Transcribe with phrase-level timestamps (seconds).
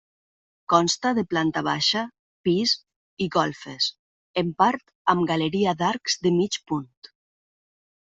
[0.71, 2.01] Consta de planta baixa,
[2.47, 2.73] pis
[3.25, 3.89] i golfes,
[4.43, 4.85] en part
[5.15, 6.93] amb galeria d'arcs de mig punt.